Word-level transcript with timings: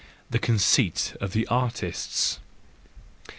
87. 0.31 0.31
The 0.31 0.39
Conceit 0.39 1.13
of 1.21 1.37
Artists 1.51 2.39